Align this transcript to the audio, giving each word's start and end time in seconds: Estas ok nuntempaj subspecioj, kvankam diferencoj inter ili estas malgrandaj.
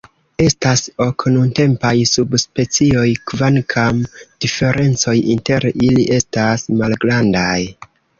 Estas 0.43 0.81
ok 1.03 1.25
nuntempaj 1.33 1.91
subspecioj, 2.11 3.03
kvankam 3.31 3.99
diferencoj 4.47 5.15
inter 5.35 5.69
ili 5.89 6.07
estas 6.17 6.65
malgrandaj. 6.81 7.59